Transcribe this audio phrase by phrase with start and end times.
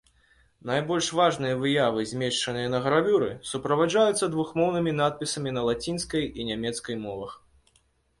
[0.67, 7.37] Найбольш важныя выявы, змешчаныя на гравюры, суправаджаюцца двухмоўнымі надпісамі на лацінскай і нямецкай мовах.